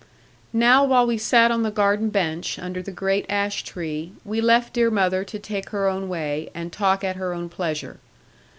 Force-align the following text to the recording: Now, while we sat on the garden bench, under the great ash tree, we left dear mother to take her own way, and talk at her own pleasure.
Now, 0.53 0.83
while 0.83 1.05
we 1.05 1.19
sat 1.19 1.51
on 1.51 1.61
the 1.61 1.69
garden 1.69 2.09
bench, 2.09 2.57
under 2.57 2.81
the 2.81 2.89
great 2.91 3.23
ash 3.29 3.61
tree, 3.63 4.13
we 4.25 4.41
left 4.41 4.73
dear 4.73 4.89
mother 4.89 5.23
to 5.25 5.37
take 5.37 5.69
her 5.69 5.87
own 5.87 6.09
way, 6.09 6.49
and 6.55 6.73
talk 6.73 7.03
at 7.03 7.17
her 7.17 7.35
own 7.35 7.49
pleasure. 7.49 7.99